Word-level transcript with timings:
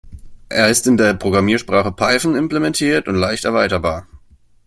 Er 0.49 0.67
ist 0.67 0.87
in 0.87 0.97
der 0.97 1.13
Programmiersprache 1.13 1.91
Python 1.91 2.35
implementiert 2.35 3.07
und 3.07 3.13
leicht 3.13 3.45
erweiterbar. 3.45 4.07